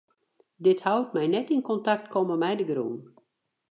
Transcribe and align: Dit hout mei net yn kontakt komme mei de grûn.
Dit 0.67 0.79
hout 0.85 1.09
mei 1.15 1.27
net 1.35 1.51
yn 1.55 1.65
kontakt 1.69 2.05
komme 2.13 2.35
mei 2.41 2.55
de 2.59 2.65
grûn. 2.71 2.97